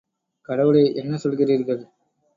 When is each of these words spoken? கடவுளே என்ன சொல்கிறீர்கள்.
கடவுளே 0.49 0.93
என்ன 0.93 1.19
சொல்கிறீர்கள். 1.23 1.81